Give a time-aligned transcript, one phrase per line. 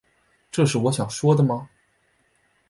[0.49, 1.69] 这是我想要说的吗